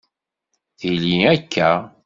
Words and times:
Tili 0.79 1.13
akka 1.33 1.69